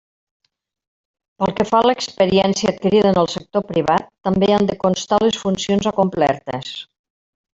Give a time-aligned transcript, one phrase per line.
[1.41, 5.39] Pel que fa a l'experiència adquirida en el sector privat, també han de constar les
[5.45, 6.75] funcions acomplertes.